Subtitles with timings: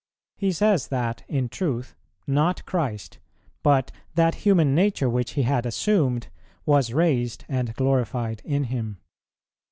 [0.35, 1.95] He says that, in truth,
[2.25, 3.19] not Christ,
[3.61, 6.29] but that human nature which He had assumed,
[6.65, 8.97] was raised and glorified in Him.